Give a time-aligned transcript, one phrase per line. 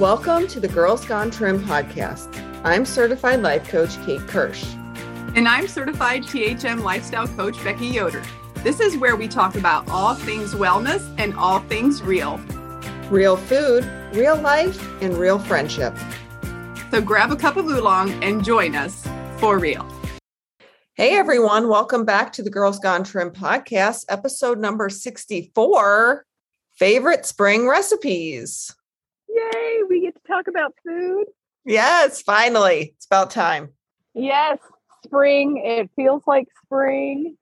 [0.00, 2.28] Welcome to the Girls Gone Trim podcast.
[2.64, 4.64] I'm certified life coach Kate Kirsch.
[5.36, 8.20] And I'm certified THM lifestyle coach Becky Yoder.
[8.64, 12.38] This is where we talk about all things wellness and all things real.
[13.08, 15.96] Real food, real life, and real friendship.
[16.90, 19.06] So grab a cup of oolong and join us
[19.38, 19.86] for real.
[20.94, 26.26] Hey everyone, welcome back to the Girls Gone Trim podcast, episode number 64
[26.72, 28.74] Favorite Spring Recipes.
[29.34, 31.24] Yay, we get to talk about food.
[31.64, 32.94] Yes, finally.
[32.96, 33.70] It's about time.
[34.14, 34.58] Yes,
[35.04, 35.60] spring.
[35.64, 37.36] It feels like spring.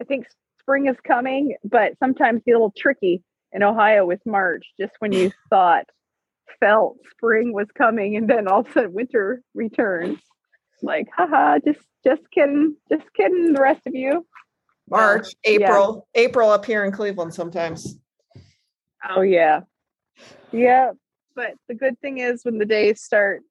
[0.00, 0.26] I think
[0.60, 5.12] spring is coming, but sometimes it's a little tricky in Ohio with March, just when
[5.12, 5.86] you thought,
[6.60, 10.18] felt spring was coming, and then all of a sudden winter returns.
[10.82, 13.54] Like, haha, just just kidding, just kidding.
[13.54, 14.26] The rest of you.
[14.90, 16.22] March, uh, April, yeah.
[16.22, 17.98] April up here in Cleveland sometimes.
[19.08, 19.60] Oh yeah,
[20.52, 20.92] yeah.
[21.36, 23.42] But the good thing is when the days start,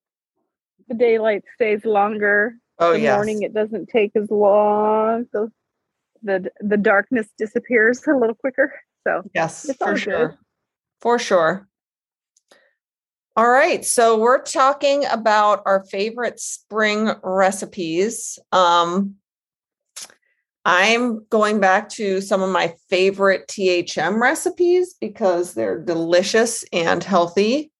[0.89, 2.55] the daylight stays longer.
[2.79, 3.15] Oh, the yes.
[3.15, 5.27] morning it doesn't take as long.
[5.31, 5.49] So
[6.23, 8.73] the the darkness disappears a little quicker.
[9.07, 10.27] So yes, for sure.
[10.29, 10.37] Good.
[10.99, 11.67] For sure.
[13.37, 13.85] All right.
[13.85, 18.39] So we're talking about our favorite spring recipes.
[18.51, 19.15] Um,
[20.63, 27.71] I'm going back to some of my favorite THM recipes because they're delicious and healthy.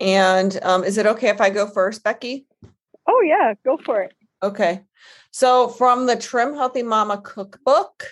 [0.00, 2.46] And um, is it okay if I go first, Becky?
[3.06, 4.14] Oh, yeah, go for it.
[4.42, 4.82] Okay.
[5.30, 8.04] So, from the Trim Healthy Mama cookbook,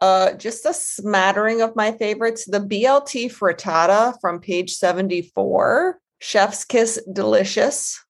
[0.00, 7.00] uh, just a smattering of my favorites the BLT frittata from page 74, Chef's Kiss
[7.12, 8.02] Delicious.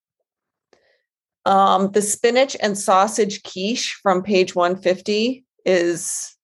[1.45, 6.37] Um, the spinach and sausage quiche from page 150 is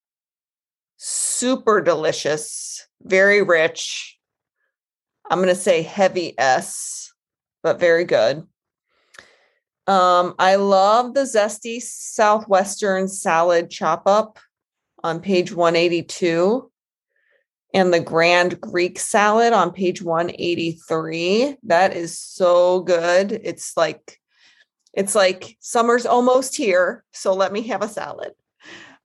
[0.96, 4.11] super delicious, very rich,
[5.32, 7.10] I'm going to say heavy S,
[7.62, 8.46] but very good.
[9.86, 14.38] Um, I love the zesty Southwestern salad chop up
[15.02, 16.70] on page 182
[17.72, 21.56] and the grand Greek salad on page 183.
[21.62, 23.32] That is so good.
[23.32, 24.20] It's like
[24.92, 28.32] it's like summer's almost here, so let me have a salad.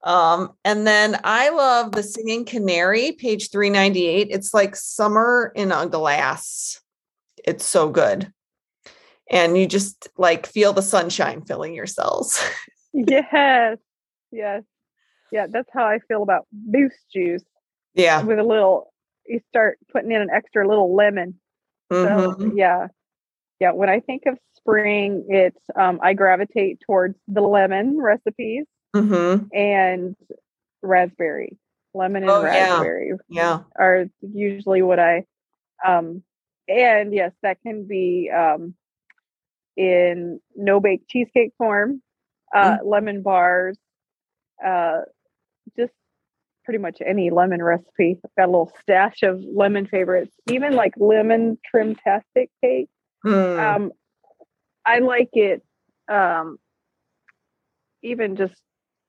[0.04, 4.28] Um, and then I love the Singing Canary, page 398.
[4.30, 6.80] It's like summer in a glass.
[7.44, 8.32] It's so good.
[9.30, 12.40] And you just like feel the sunshine filling your cells.
[12.92, 13.78] yes.
[14.30, 14.62] Yes.
[15.30, 17.44] Yeah, that's how I feel about boost juice.
[17.94, 18.22] Yeah.
[18.22, 18.92] With a little
[19.26, 21.38] you start putting in an extra little lemon.
[21.92, 22.42] Mm-hmm.
[22.42, 22.88] So yeah.
[23.60, 23.72] Yeah.
[23.72, 28.64] When I think of spring, it's um I gravitate towards the lemon recipes
[28.94, 29.44] mm-hmm.
[29.52, 30.16] and
[30.82, 31.58] raspberry,
[31.94, 33.12] lemon and oh, raspberry.
[33.28, 33.60] Yeah.
[33.78, 35.24] Are usually what I
[35.86, 36.22] um
[36.68, 38.74] and yes, that can be um
[39.76, 42.02] in no bake cheesecake form,
[42.54, 42.88] uh mm-hmm.
[42.88, 43.78] lemon bars,
[44.64, 45.00] uh
[45.78, 45.92] just
[46.64, 48.18] pretty much any lemon recipe.
[48.24, 52.88] I've got a little stash of lemon favorites, even like lemon trim tastic cake.
[53.24, 53.76] Mm.
[53.76, 53.92] Um
[54.84, 55.62] I like it
[56.08, 56.58] um
[58.02, 58.54] even just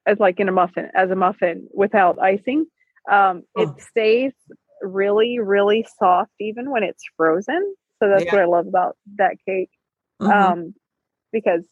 [0.06, 2.66] as like in a muffin, as a muffin without icing.
[3.10, 3.64] Um, oh.
[3.64, 4.34] It stays
[4.82, 7.76] really, really soft even when it's frozen.
[8.02, 8.34] So that's yeah.
[8.34, 9.72] what I love about that cake.
[10.22, 10.32] Mm-hmm.
[10.32, 10.74] Um,
[11.32, 11.64] because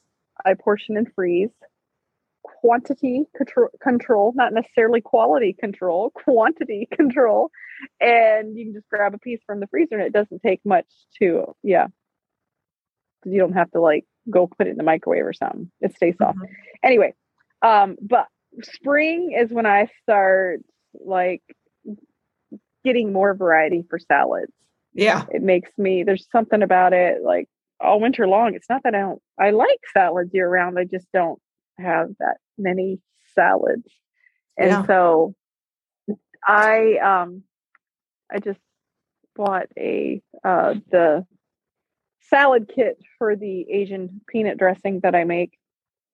[0.46, 1.50] I portion and freeze
[2.62, 7.52] quantity control, control, not necessarily quality control, quantity control.
[8.00, 10.88] And you can just grab a piece from the freezer and it doesn't take much
[11.20, 11.88] to, yeah.
[13.26, 15.72] You don't have to like go put it in the microwave or something.
[15.82, 16.38] It stays soft.
[16.38, 16.54] Mm-hmm.
[16.84, 17.14] Anyway,
[17.62, 18.28] um, but
[18.64, 20.62] spring is when I start
[20.94, 21.44] like
[22.84, 24.54] getting more variety for salads.
[24.94, 25.26] Yeah.
[25.30, 27.48] It makes me there's something about it like
[27.80, 28.56] all winter long.
[28.56, 30.80] It's not that I don't I like salads year round.
[30.80, 31.40] I just don't
[31.78, 33.00] have that many
[33.36, 33.88] salads.
[34.58, 34.86] And yeah.
[34.86, 35.36] so
[36.46, 37.44] I um
[38.32, 38.60] I just
[39.36, 41.26] bought a uh the
[42.30, 45.58] salad kit for the Asian peanut dressing that I make.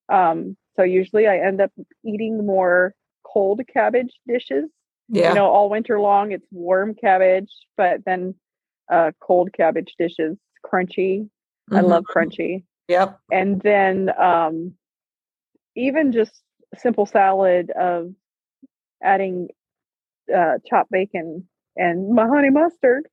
[0.10, 1.72] Um so usually I end up
[2.06, 2.94] eating more
[3.24, 4.70] cold cabbage dishes.
[5.10, 5.30] Yeah.
[5.30, 8.36] You know, all winter long it's warm cabbage, but then
[8.92, 11.22] uh cold cabbage dishes, crunchy.
[11.22, 11.75] Mm-hmm.
[11.75, 12.64] I love crunchy.
[12.88, 13.20] Yep.
[13.31, 14.74] And then um
[15.75, 16.42] even just
[16.78, 18.14] simple salad of
[19.02, 19.50] adding
[20.34, 23.08] uh chopped bacon and my honey mustard.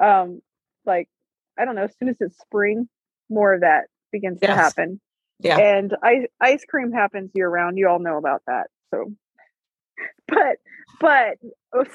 [0.00, 0.42] Um
[0.84, 1.08] like
[1.58, 2.88] I don't know, as soon as it's spring,
[3.28, 4.50] more of that begins yes.
[4.50, 5.00] to happen.
[5.40, 5.58] Yeah.
[5.58, 7.78] And ice ice cream happens year round.
[7.78, 8.68] You all know about that.
[8.92, 9.12] So
[10.28, 10.56] but
[11.00, 11.38] but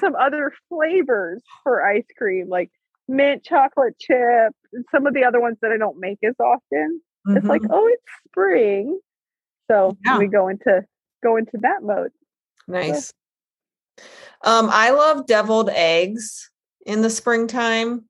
[0.00, 2.70] some other flavors for ice cream like
[3.08, 4.52] mint chocolate chip
[4.90, 7.00] some of the other ones that I don't make as often.
[7.30, 7.68] It's like, Mhm.
[7.70, 9.00] oh, it's spring.
[9.70, 10.18] So Yeah.
[10.18, 10.84] we go into
[11.22, 12.12] go into that mode.
[12.66, 13.12] nice.
[14.42, 16.50] Um, I love deviled eggs
[16.86, 18.04] in the springtime.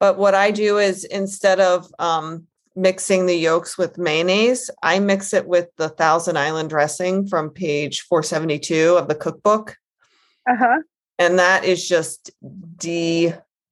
[0.00, 5.32] But what I do is instead of um, mixing the yolks with mayonnaise, I mix
[5.32, 9.76] it with the Thousand Island dressing from page 472 of the cookbook.
[10.48, 10.82] Uh-huh.
[11.18, 12.30] And that is just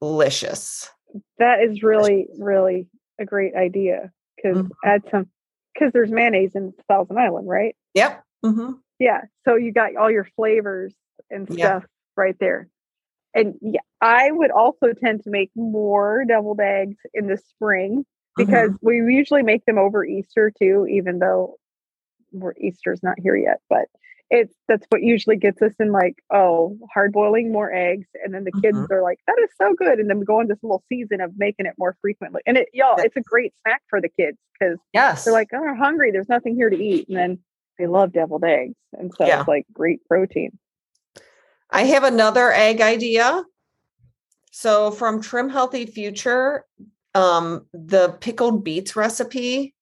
[0.01, 0.91] delicious.
[1.39, 2.89] That is really, really
[3.21, 4.11] a great idea.
[4.37, 4.71] Because Mhm.
[4.85, 5.31] add some
[5.75, 7.77] because there's mayonnaise in Thousand Island, right?
[7.95, 8.23] Yep.
[8.45, 9.23] hmm Yeah.
[9.45, 10.95] So you got all your flavors
[11.31, 11.81] and Yeah.
[11.81, 11.87] stuff
[12.17, 12.69] right there.
[13.35, 18.07] And yeah, I would also tend to make more deviled eggs in the spring
[18.37, 21.57] because we usually make them over Easter too, even though
[22.33, 23.61] we're Easter's not here yet.
[23.69, 23.87] But
[24.31, 28.09] it's that's what usually gets us in like, oh, hard boiling more eggs.
[28.25, 28.91] And then the kids Mhm.
[28.91, 29.99] are like, that is so good.
[30.01, 32.41] And then we go on this little season of making it more frequently.
[32.47, 35.25] And it y'all, it's a great snack for the kids because Yes.
[35.25, 36.11] they're like, oh, I'm hungry.
[36.11, 37.07] There's nothing here to eat.
[37.09, 37.39] And then
[37.79, 38.75] they love deviled eggs.
[38.99, 39.41] And so Yeah.
[39.41, 40.59] it's like great protein.
[41.71, 43.45] I have another egg idea.
[44.51, 46.65] So from Trim Healthy Future,
[47.15, 49.75] um, the pickled beets recipe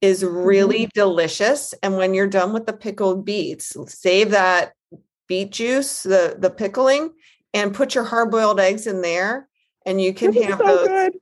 [0.00, 1.74] is really delicious.
[1.82, 4.72] And when you're done with the pickled beets, save that
[5.26, 7.12] beet juice, the the pickling,
[7.52, 9.48] and put your hard boiled eggs in there.
[9.84, 11.12] And you can This have so those good.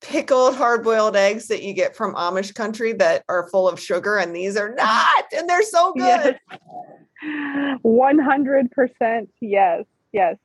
[0.00, 4.16] pickled hard boiled eggs that you get from Amish country that are full of sugar,
[4.16, 6.38] and these are not, and they're so good.
[6.50, 7.78] Yes.
[7.84, 9.84] 100% yes.
[10.12, 10.36] Yes.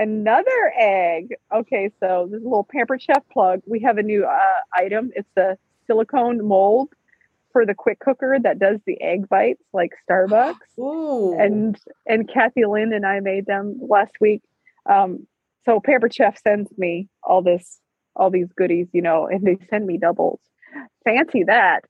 [0.00, 1.34] Another egg.
[1.54, 3.60] Okay, so this is a little Pampered Chef plug.
[3.66, 5.10] We have a new uh, item.
[5.14, 6.88] It's a silicone mold
[7.52, 10.54] for the quick cooker that does the egg bites like Starbucks.
[10.78, 11.38] Ooh.
[11.38, 14.40] and and Kathy Lynn and I made them last week.
[14.90, 15.26] Um,
[15.66, 17.78] so Pampered Chef sends me all this,
[18.16, 20.40] all these goodies, you know, and they send me doubles.
[21.04, 21.80] Fancy that.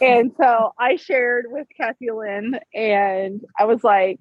[0.00, 4.20] And so I shared with Kathy Lynn, and I was like,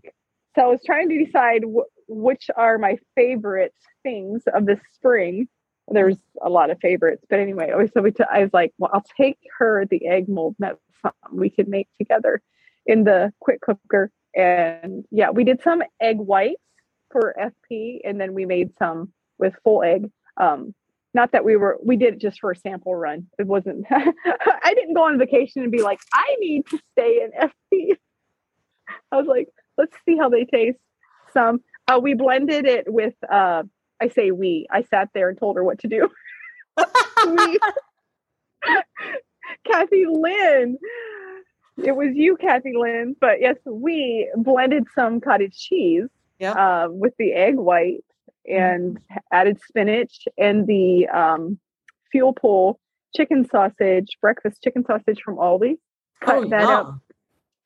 [0.56, 3.74] so I was trying to decide wh- which are my favorite
[4.04, 5.48] things of the spring.
[5.88, 9.06] There's a lot of favorites, but anyway, so we t- I was like, well, I'll
[9.18, 10.56] take her the egg mold.
[10.60, 12.42] something we could make together
[12.86, 14.12] in the quick cooker.
[14.36, 16.62] And yeah, we did some egg whites
[17.12, 20.12] for FP, and then we made some with full egg.
[20.38, 20.76] Um,
[21.14, 23.28] not that we were we did it just for a sample run.
[23.40, 23.86] It wasn't.
[23.92, 27.96] I didn't go on vacation and be like, I need to stay in FP.
[29.12, 29.48] I was like,
[29.78, 30.78] let's see how they taste.
[31.34, 33.14] Some uh, we blended it with.
[33.30, 33.64] Uh,
[34.02, 34.68] I say we.
[34.72, 36.10] I sat there and told her what to do.
[37.28, 37.60] we,
[39.66, 40.78] Kathy Lynn.
[41.84, 43.16] It was you, Kathy Lynn.
[43.20, 46.08] But yes, we blended some cottage cheese
[46.40, 46.56] Yep.
[46.56, 48.04] uh, with the egg white
[48.50, 48.98] and
[49.32, 51.60] added spinach and the um,
[52.12, 52.80] fuel pull
[53.16, 55.78] chicken sausage, breakfast chicken sausage from Aldi.
[56.22, 57.02] Cut Oh, that up, yum.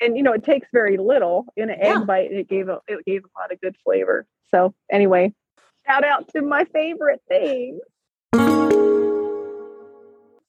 [0.04, 2.00] And you know it takes very little in an Yeah.
[2.02, 4.26] egg bite, and it gave a it gave a lot of good flavor.
[4.54, 5.34] So anyway,
[5.88, 7.80] shout out to my favorite thing.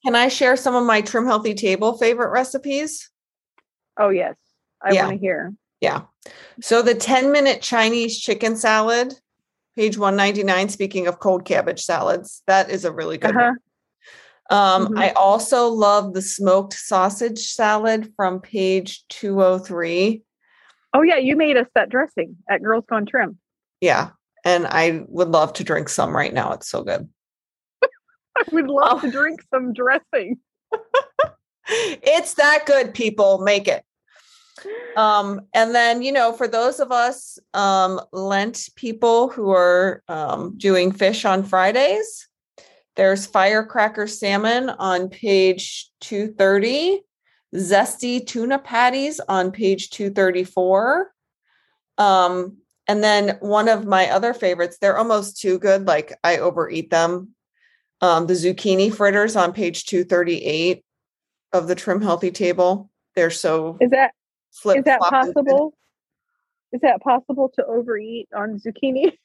[0.03, 3.09] Can I share some of my Trim Healthy Table favorite recipes?
[3.97, 4.35] Oh yes,
[4.81, 5.05] I Yeah.
[5.07, 5.53] want to hear.
[5.81, 6.01] Yeah.
[6.61, 9.13] So the 10 minute Chinese chicken salad,
[9.75, 13.53] page 199, speaking of cold cabbage salads, that is a really good Uh-huh.
[14.49, 14.99] Um, Mhm.
[14.99, 20.23] I also love the smoked sausage salad from page 203.
[20.93, 23.39] Oh yeah, you made us that dressing at Girls Gone Trim.
[23.81, 24.11] Yeah.
[24.43, 26.53] And I would love to drink some right now.
[26.53, 27.09] It's so good.
[28.37, 29.07] I would love Oh.
[29.07, 30.39] to drink some dressing.
[31.67, 33.39] it's that good, people.
[33.39, 33.83] Make it.
[34.95, 40.55] Um, and then, you know, for those of us um, Lent people who are um,
[40.57, 42.27] doing fish on Fridays,
[42.95, 47.01] there's firecracker salmon on page 230,
[47.55, 51.11] zesty tuna patties on page 234.
[51.97, 56.89] Um, and then one of my other favorites, they're almost too good, like I overeat
[56.89, 57.29] them.
[58.01, 60.83] Um, the zucchini fritters on page 238
[61.53, 62.89] of the trim healthy table.
[63.15, 64.11] They're so Is that
[64.65, 65.45] is that flop and good.
[65.45, 65.77] possible?
[66.71, 69.17] Is that possible to overeat on zucchini?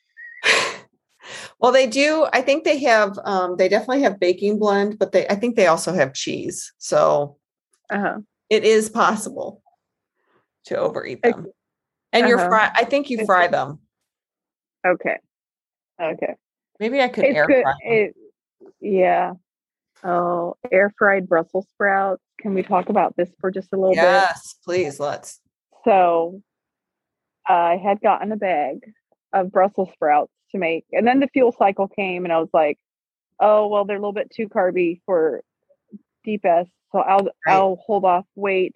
[1.61, 2.27] Well, they do.
[2.33, 3.19] I think they have.
[3.25, 5.27] Um, they definitely have baking blend, but they.
[5.29, 6.73] I think they also have cheese.
[6.79, 7.37] So
[7.91, 8.21] Uh-huh.
[8.49, 9.63] it is possible
[10.65, 11.47] to overeat them.
[12.13, 12.49] And you're uh-huh.
[12.49, 12.71] fry.
[12.75, 13.79] I think you fry them.
[14.87, 15.19] Okay.
[16.01, 16.35] Okay.
[16.79, 17.63] Maybe I could It's air good.
[17.63, 17.93] fry them.
[17.93, 18.15] It,
[18.81, 19.33] yeah.
[20.03, 22.23] Oh, air fried Brussels sprouts.
[22.41, 24.03] Can we talk about this for just a little bit?
[24.03, 24.99] Yes, please.
[24.99, 25.41] Let's.
[25.85, 26.41] So
[27.47, 28.79] I had gotten a bag
[29.33, 32.79] of Brussels sprouts to make, and then the fuel cycle came, and I was like,
[33.39, 35.43] oh well, they're a little bit too carby for
[36.25, 37.33] deep S, so I'll right.
[37.47, 38.75] I'll hold off wait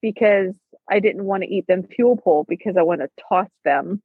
[0.00, 0.54] because
[0.90, 4.02] I didn't want to eat them fuel pull because I want to toss them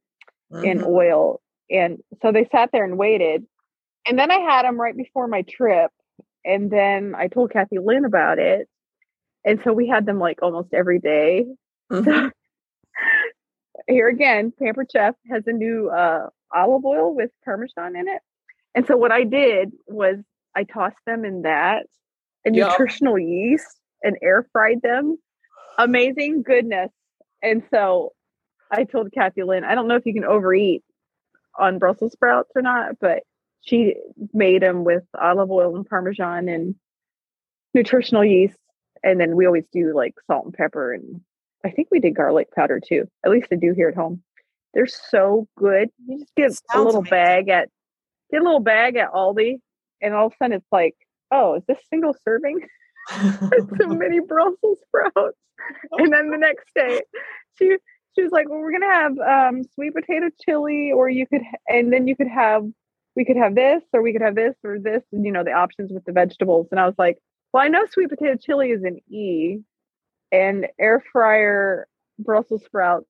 [0.50, 0.64] mm-hmm.
[0.64, 1.40] in oil.
[1.70, 3.44] And so they sat there and waited.
[4.06, 5.90] And then I had them right before my trip.
[6.44, 8.68] And then I told Kathy Lynn about it.
[9.44, 11.44] And so we had them like almost every day.
[11.92, 12.28] Mm-hmm.
[13.88, 18.20] Here again, Pampered Chef has a new uh, olive oil with Parmesan in it.
[18.74, 20.16] And so what I did was
[20.54, 21.86] I tossed them in that
[22.44, 22.70] and yep.
[22.70, 25.18] nutritional yeast and air fried them
[25.78, 26.90] amazing goodness.
[27.42, 28.12] And so
[28.70, 30.82] I told Kathy Lynn, I don't know if you can overeat
[31.58, 33.22] on Brussels sprouts or not, but
[33.62, 33.94] she
[34.32, 36.74] made them with olive oil and parmesan and
[37.74, 38.58] nutritional yeast.
[39.02, 40.92] And then we always do like salt and pepper.
[40.92, 41.20] And
[41.64, 43.08] I think we did garlic powder too.
[43.24, 44.22] At least I do here at home.
[44.74, 45.88] They're so good.
[46.06, 47.10] You just get a little amazing.
[47.10, 47.68] bag at
[48.30, 49.60] get a little bag at Aldi,
[50.00, 50.94] and all of a sudden it's like,
[51.30, 52.60] oh, is this single serving?
[53.08, 55.38] so many Brussels sprouts.
[55.92, 57.02] And then the next day,
[57.58, 57.76] she
[58.14, 61.92] she was like, "Well, we're gonna have um, sweet potato chili, or you could, and
[61.92, 62.64] then you could have,
[63.16, 65.52] we could have this, or we could have this, or this, and you know the
[65.52, 67.18] options with the vegetables." And I was like,
[67.52, 69.58] "Well, I know sweet potato chili is an E,
[70.32, 71.86] and air fryer
[72.18, 73.06] Brussels sprouts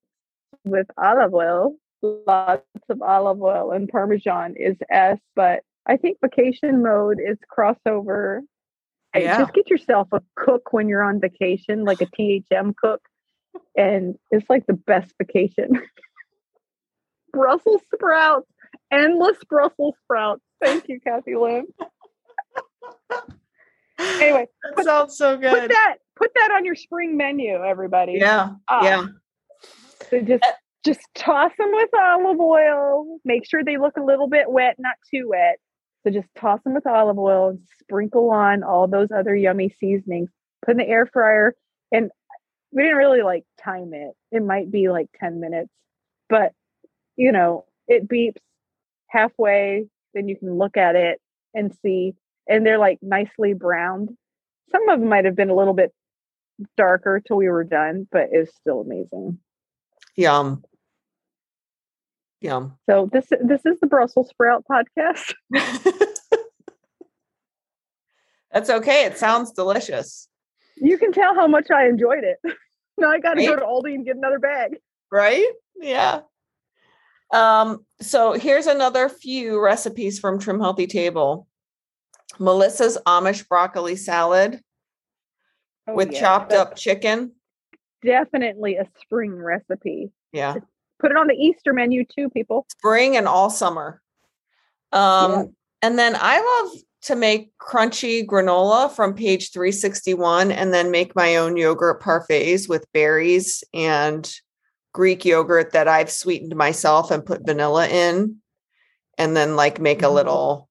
[0.65, 6.83] with olive oil, lots of olive oil and Parmesan is S, but I think vacation
[6.83, 8.43] mode is crossover
[9.17, 9.39] yeah.
[9.39, 13.01] Just get yourself a cook when you're on vacation, like a THM cook,
[13.77, 15.83] and it's like the best vacation.
[17.33, 18.51] Brussels sprouts,
[18.93, 20.43] endless Brussels sprouts.
[20.63, 21.67] Thank you, Kathy Lynn.
[23.99, 25.51] anyway, that put, sounds so good.
[25.51, 28.15] Put that put that on your spring menu, everybody.
[28.19, 29.07] Yeah, uh, yeah.
[30.11, 30.53] So just uh,
[30.85, 33.19] just toss them with olive oil.
[33.25, 35.59] Make sure they look a little bit wet, not too wet.
[36.05, 40.31] So just toss them with olive oil and sprinkle on all those other yummy seasonings.
[40.65, 41.55] Put in the air fryer.
[41.93, 42.11] And
[42.73, 44.13] we didn't really like time it.
[44.31, 45.71] It might be like 10 minutes,
[46.29, 46.53] but
[47.17, 48.37] you know, it beeps
[49.09, 49.87] halfway.
[50.15, 51.21] Then you can look at it
[51.55, 52.15] and see.
[52.49, 54.11] And they're like nicely browned.
[54.71, 55.93] Some of them might have been a little bit
[56.77, 59.39] darker till we were done, but it's still amazing.
[60.17, 60.65] Yum.
[62.41, 62.79] Yum.
[62.89, 65.35] So this this is the Brussels sprout podcast.
[68.53, 69.05] That's okay.
[69.05, 70.29] It sounds delicious.
[70.77, 72.39] You can tell how much I enjoyed it.
[72.99, 73.49] now I got to right?
[73.49, 74.79] go to Aldi and get another bag.
[75.11, 75.47] Right?
[75.81, 76.21] Yeah.
[77.33, 81.47] Um, so here's another few recipes from Trim Healthy Table.
[82.39, 84.61] Melissa's Amish broccoli salad
[85.87, 86.21] oh, with yeah.
[86.21, 87.33] chopped That's up chicken.
[88.05, 90.13] Definitely a spring recipe.
[90.33, 90.57] Yeah.
[91.01, 92.67] Put it on the Easter menu too, people.
[92.71, 94.01] Spring and all summer.
[94.93, 95.45] Um, yeah.
[95.83, 101.37] and then I love to make crunchy granola from page 361 and then make my
[101.37, 104.33] own yogurt parfaits with berries and
[104.93, 108.37] Greek yogurt that I've sweetened myself and put vanilla in.
[109.17, 110.15] And then like make a mm-hmm.
[110.15, 110.68] little,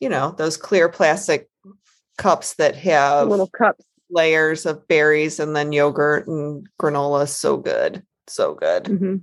[0.00, 1.48] you know, those clear plastic
[2.16, 7.28] cups that have little cups layers of berries and then yogurt and granola.
[7.28, 8.02] So good.
[8.26, 8.84] So good.
[8.84, 9.16] Mm-hmm.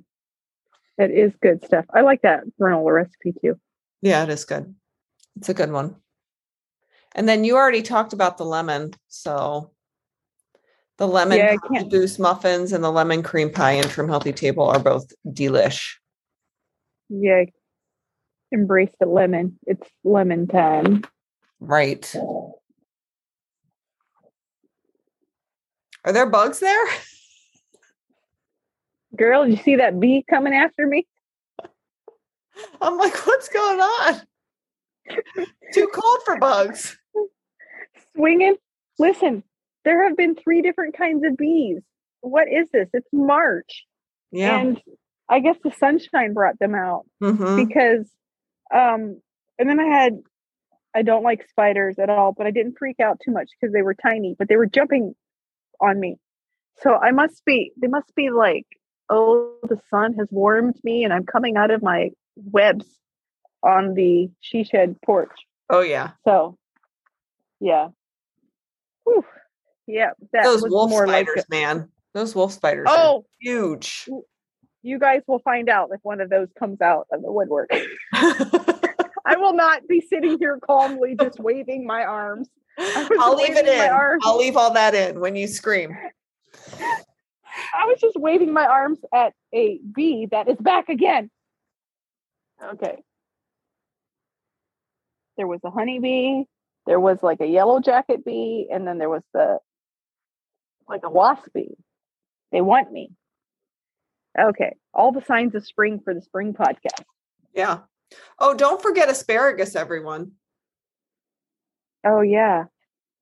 [0.98, 1.86] It is good stuff.
[1.94, 3.60] I like that granola recipe too.
[4.02, 4.76] Yeah, it is good.
[5.38, 5.96] It's a good one.
[7.14, 8.94] And then you already talked about the lemon.
[9.08, 9.72] So
[10.98, 14.80] the lemon yeah, boost muffins and the lemon cream pie and Trim Healthy Table are
[14.80, 15.96] both delish.
[17.10, 17.46] Yeah.
[18.52, 19.58] Embrace the lemon.
[19.66, 21.04] It's lemon time.
[21.60, 22.16] Right.
[26.04, 26.86] Are there bugs there?
[29.16, 31.08] Girl, you see that bee coming after me?
[32.82, 34.22] I'm like, what's going on?
[35.74, 36.98] Too cold for bugs.
[38.16, 38.56] Swinging.
[39.00, 39.44] Listen,
[39.84, 41.82] there have been three different kinds of bees.
[42.22, 42.90] What is this?
[42.94, 43.86] It's March.
[44.32, 44.60] Yeah.
[44.60, 44.82] And
[45.30, 47.66] I guess the sunshine brought them out mm-hmm.
[47.66, 48.08] because,
[48.74, 49.22] um,
[49.60, 50.20] and then I had,
[50.94, 53.82] I don't like spiders at all, but I didn't freak out too much because they
[53.82, 55.16] were tiny, but they were jumping
[55.82, 56.18] on me.
[56.82, 58.66] So I must be, they must be like,
[59.10, 62.86] oh, the sun has warmed me and I'm coming out of my webs
[63.64, 65.32] on the she shed porch.
[65.70, 66.12] Oh yeah.
[66.26, 66.58] So
[67.60, 67.90] yeah.
[69.04, 69.26] Whew.
[69.88, 70.12] Yeah.
[70.34, 71.90] Those wolf spiders, like man.
[72.14, 72.88] Those wolf spiders.
[72.90, 74.08] Oh, huge.
[74.86, 77.72] You guys will find out if one of those comes out of the woodwork.
[78.14, 82.48] I will not be sitting here calmly just waving my arms.
[82.78, 84.20] I'll leave it in.
[84.22, 85.98] I'll leave all that in when you scream.
[86.72, 91.32] I was just waving my arms at a bee that is back again.
[92.64, 93.02] Okay.
[95.38, 96.44] there was a honeybee,
[96.86, 99.58] there was like a yellow jacket bee, and then there was the
[100.88, 101.76] like a wasp bee.
[102.52, 103.10] They want me.
[104.40, 107.04] Okay, all the signs of spring for the spring podcast.
[107.54, 107.80] Yeah.
[108.40, 110.34] Oh, don't forget asparagus, everyone.
[112.06, 112.66] Oh yeah,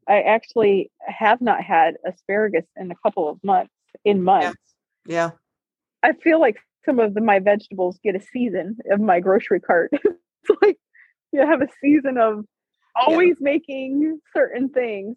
[0.07, 3.71] I actually have not had asparagus in a couple of months.
[4.03, 4.59] In months,
[5.05, 5.31] Yeah.
[6.01, 9.91] I feel like some of the, my vegetables get a season of my grocery cart.
[9.93, 10.77] it's like
[11.31, 12.45] you have a season of
[12.95, 15.15] always making certain things.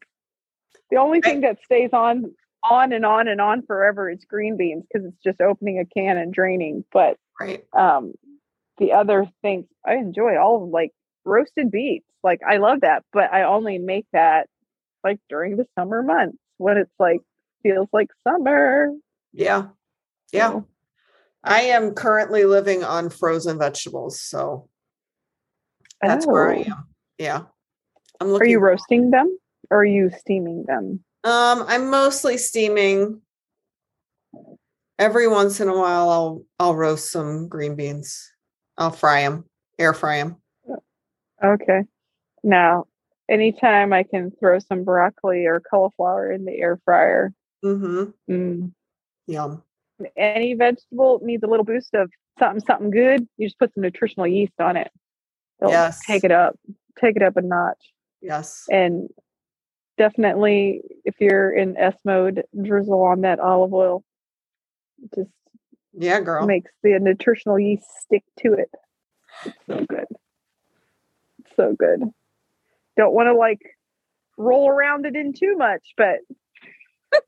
[0.91, 2.33] The only thing that stays on
[2.71, 6.17] on and on and on forever is green beans because it's just opening a can
[6.17, 6.85] and draining.
[6.93, 7.65] But Right.
[7.73, 8.15] um
[8.79, 10.93] the other things I enjoy all of like
[11.25, 12.07] roasted beets.
[12.23, 14.49] Like I love that, but I only make that
[15.05, 17.21] like during the summer months when it's like
[17.63, 18.93] feels like summer.
[19.33, 19.69] Yeah.
[20.33, 20.51] Yeah.
[20.51, 20.67] So,
[21.45, 24.21] I am currently living on frozen vegetables.
[24.21, 24.69] So
[26.03, 26.71] that's where I oh.
[26.71, 26.85] am.
[27.19, 27.43] Yeah.
[28.21, 29.39] I'm Are you roasting them
[29.71, 31.05] or are you steaming them?
[31.27, 33.21] Um, I'm mostly steaming.
[34.99, 38.33] Every once in a while, I'll I'll roast some green beans.
[38.79, 39.45] I'll fry them,
[39.79, 40.37] air fry them.
[41.43, 41.81] Okay.
[42.45, 42.85] Now,
[43.29, 47.33] anytime I can throw some broccoli or cauliflower in the air fryer,
[47.65, 48.05] Mm-hmm.
[48.33, 48.73] mm,
[49.27, 49.63] Yum.
[50.17, 53.27] any vegetable needs a little boost of something, something good.
[53.37, 54.91] You just put some nutritional yeast on it.
[55.61, 55.99] It'll Yes.
[56.07, 56.55] Take it up,
[57.01, 57.93] take it up a notch.
[58.23, 58.65] Yes.
[58.71, 59.09] And
[59.97, 64.05] definitely, if you're in S mode, drizzle on that olive oil.
[65.15, 65.31] Just
[65.93, 66.47] Yeah, girl.
[66.47, 68.71] makes the nutritional yeast stick to it.
[69.45, 70.07] It's so good.
[71.57, 72.03] So good.
[72.97, 73.61] Don't want to like
[74.39, 76.19] roll around it in too much, but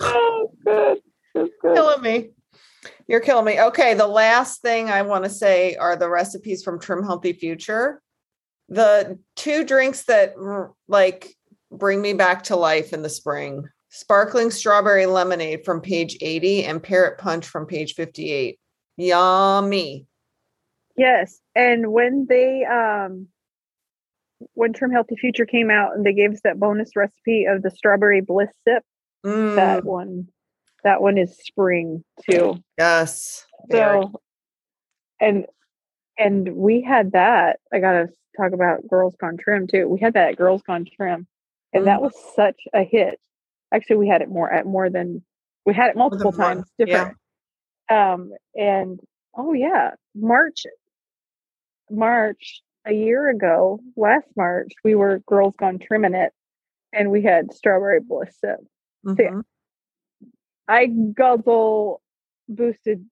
[0.00, 0.98] oh, good.
[1.34, 1.74] Good, good.
[1.74, 2.30] killing me.
[3.08, 3.60] You're killing me.
[3.60, 8.00] Okay, the last thing I want to say are the recipes from Trim Healthy Future.
[8.74, 10.34] The two drinks that
[10.88, 11.34] like
[11.70, 13.68] bring me back to life in the spring.
[13.90, 18.58] Sparkling strawberry lemonade from page 80 and parrot punch from page 58.
[18.96, 20.06] Yummy.
[20.96, 21.40] Yes.
[21.54, 23.28] And when they um
[24.54, 27.70] when Trim Healthy Future came out and they gave us that bonus recipe of the
[27.70, 28.82] strawberry bliss sip,
[29.24, 30.26] Mm, that one
[30.82, 32.56] that one is spring too.
[32.76, 33.46] yes.
[33.70, 34.02] very.
[34.02, 34.20] So,
[35.20, 35.46] and
[36.18, 37.60] and we had that.
[37.72, 39.88] I gotta talk about Girls Gone Trim too.
[39.88, 41.26] We had that at Girls Gone Trim,
[41.72, 42.02] and that Mhm.
[42.02, 43.20] was such a hit.
[43.72, 45.24] Actually, we had it more at more than
[45.66, 46.70] we had it multiple times.
[46.78, 47.16] Different.
[47.90, 49.00] Um, and
[49.34, 50.66] oh yeah, March,
[51.90, 56.32] March a year ago, last March, we were Girls Gone Trimming it,
[56.92, 58.60] and we had strawberry bliss sip.
[59.04, 59.44] Mhm.
[60.68, 62.00] I guzzle
[62.48, 63.08] boosted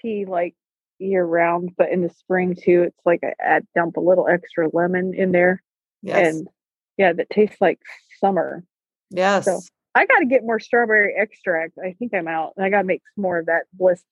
[0.00, 0.54] tea like
[0.98, 4.68] year round, but in the spring too, it's like I add dump a little extra
[4.72, 5.62] lemon in there,
[6.02, 6.34] Yes.
[6.36, 6.48] and
[6.96, 7.78] yeah, that tastes like
[8.20, 8.64] summer.
[9.10, 9.44] yes.
[9.44, 9.60] So
[9.94, 11.78] I got to get more strawberry extract.
[11.82, 14.02] I think I'm out, and I got to make some more of that bliss.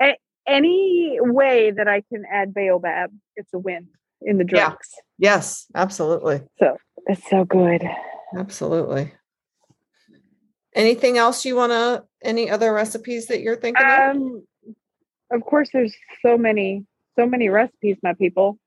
[0.00, 3.88] A- any way that I can add baobab, it's a win
[4.20, 4.68] in the Yeah.
[4.68, 4.90] drinks.
[5.18, 5.66] yes.
[5.74, 6.42] Absolutely.
[6.58, 6.76] So
[7.06, 7.82] it's so good.
[8.36, 9.12] Absolutely.
[10.74, 13.84] Anything else you want to, any other recipes that you're thinking?
[13.84, 14.42] Um, of
[15.40, 16.84] course, there's so many,
[17.18, 18.58] so many recipes, my people.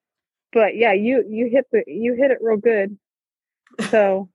[0.52, 2.98] But yeah, you you hit the you hit it real good.
[3.90, 4.30] So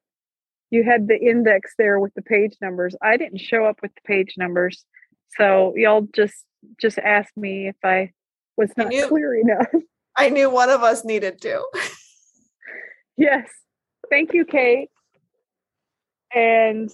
[0.71, 2.95] you had the index there with the page numbers.
[3.03, 4.85] I didn't show up with the page numbers,
[5.37, 6.45] so y'all just
[6.81, 8.13] just ask me if I
[8.57, 9.67] was not you- clear enough.
[10.17, 11.65] I knew one of us needed to.
[13.17, 13.49] yes,
[14.11, 14.91] thank you, Kate.
[16.35, 16.91] And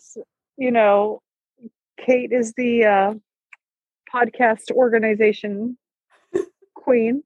[0.56, 1.20] you know,
[1.98, 3.14] Kate is the uh,
[4.16, 5.76] podcast organization
[6.74, 7.22] queen.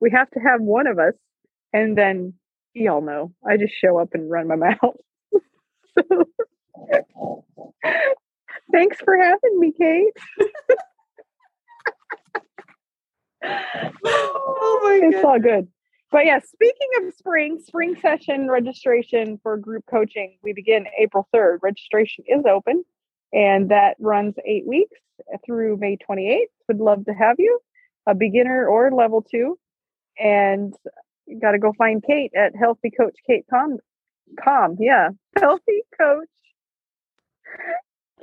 [0.00, 1.14] We have to have one of us,
[1.72, 2.34] and then
[2.72, 4.96] y'all know I just show up and run my mouth.
[5.98, 6.28] So,
[8.72, 10.12] thanks for having me, Kate.
[14.04, 15.68] Oh my it's all good.
[16.10, 21.58] But yeah, speaking of spring, spring session registration for group coaching, we begin April 3rd.
[21.62, 22.84] Registration is open
[23.32, 24.98] and that runs eight weeks
[25.44, 26.44] through May 28th.
[26.68, 27.60] Would love to have you,
[28.06, 29.58] a beginner or level two.
[30.18, 30.74] And
[31.26, 33.78] you got to go find Kate at Healthy Coach Kate Com.
[34.44, 36.28] Com, yeah, Healthy Coach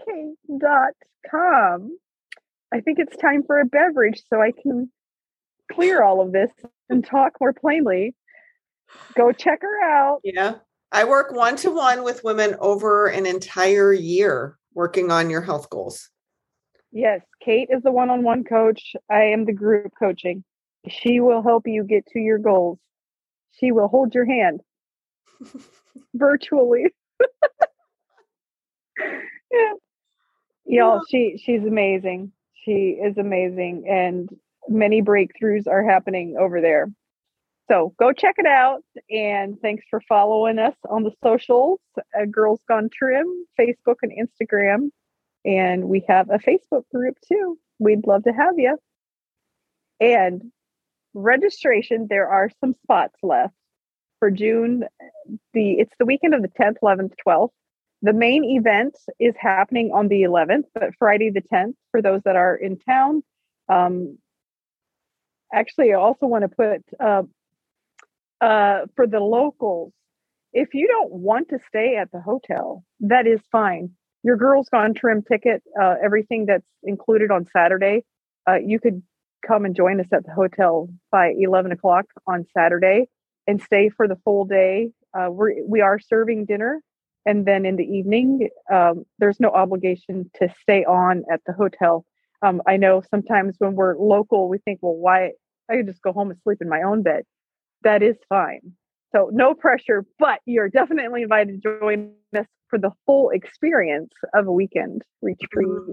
[0.06, 0.94] Kate dot
[1.30, 1.98] com.
[2.74, 4.90] I think it's time for a beverage so I can
[5.72, 6.52] clear all of this
[6.90, 8.16] and talk more plainly.
[9.16, 10.22] Go check her out.
[10.24, 10.56] Yeah.
[10.92, 15.72] I work one to one with women over an entire year working on your health
[15.72, 16.10] goals.
[16.92, 18.96] Yes, Kate is the one on one coach.
[19.10, 20.44] I am the group coaching.
[20.88, 22.78] She will help you get to your goals.
[23.60, 24.62] She will hold your hand
[26.14, 26.86] virtually.
[29.52, 29.74] yeah.
[30.66, 32.32] Y'all, she she's amazing.
[32.64, 34.30] She is amazing and
[34.70, 36.92] many breakthroughs are happening over there.
[37.70, 38.84] So go check it out.
[39.10, 41.80] And thanks for following us on the socials
[42.32, 44.90] Girls Gone Trim, Facebook and Instagram.
[45.46, 47.58] And we have a Facebook group too.
[47.80, 48.78] We'd love to have you.
[50.00, 50.52] And
[51.14, 53.54] registration, there are some spots left
[54.20, 54.86] for June.
[55.54, 57.50] The it's the weekend of the 10th, 11th, 12th.
[58.04, 62.36] The main event is happening on the 11th, but Friday the 10th for those that
[62.36, 63.24] are in town.
[63.70, 64.20] Um,
[65.52, 67.24] actually, I also want to put uh,
[68.42, 69.94] uh, for the locals,
[70.54, 73.92] if you don't want to stay at the hotel, that is fine.
[74.24, 78.04] Your Girls Gone Trim ticket, uh, everything that's included on Saturday,
[78.50, 79.02] uh, you could
[79.46, 83.08] come and join us at the hotel by 11 o'clock on Saturday
[83.46, 84.90] and stay for the full day.
[85.14, 86.82] Uh, we're, we are serving dinner.
[87.26, 92.06] And then in the evening, um, there's no obligation to stay on at the hotel.
[92.42, 95.32] Um, I know sometimes when we're local, we think, well, why?
[95.70, 97.24] I could just go home and sleep in my own bed
[97.84, 98.74] that is fine.
[99.16, 104.48] So no pressure, but you're definitely invited to join us for the full experience of
[104.48, 105.68] a weekend retreat.
[105.68, 105.92] Mm-hmm.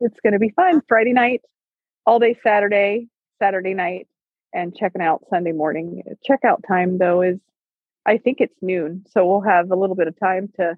[0.00, 0.82] It's going to be fun.
[0.88, 1.42] Friday night,
[2.04, 3.08] all day Saturday,
[3.40, 4.08] Saturday night,
[4.52, 6.02] and checking out Sunday morning.
[6.28, 7.38] Checkout time though is,
[8.04, 10.76] I think it's noon, so we'll have a little bit of time to.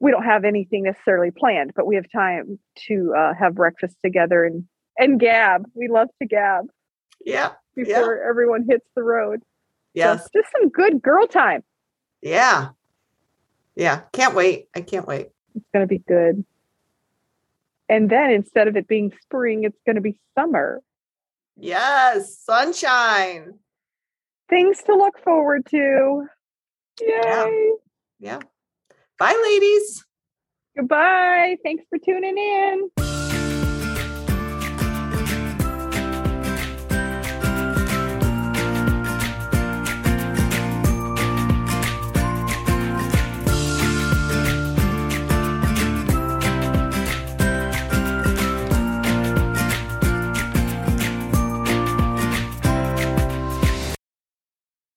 [0.00, 4.44] We don't have anything necessarily planned, but we have time to uh, have breakfast together
[4.44, 4.64] and
[4.98, 5.64] and gab.
[5.74, 6.64] We love to gab.
[7.24, 7.50] Yeah.
[7.76, 8.28] Before yeah.
[8.28, 9.42] everyone hits the road.
[9.94, 10.24] Yes.
[10.24, 11.62] So just some good girl time.
[12.20, 12.68] Yeah.
[13.74, 14.02] Yeah.
[14.12, 14.68] Can't wait.
[14.74, 15.28] I can't wait.
[15.54, 16.44] It's going to be good.
[17.88, 20.82] And then instead of it being spring, it's going to be summer.
[21.56, 22.38] Yes.
[22.38, 23.54] Sunshine.
[24.48, 26.26] Things to look forward to.
[27.00, 27.08] Yay.
[27.08, 27.50] Yeah.
[28.18, 28.38] yeah.
[29.18, 30.04] Bye, ladies.
[30.76, 31.56] Goodbye.
[31.62, 33.21] Thanks for tuning in.